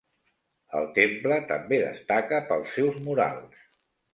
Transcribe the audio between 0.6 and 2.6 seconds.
El temple també destaca